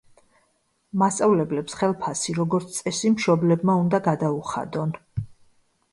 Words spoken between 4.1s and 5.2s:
გადაუხადონ.